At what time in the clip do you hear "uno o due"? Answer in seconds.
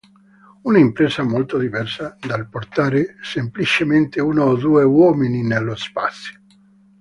4.19-4.81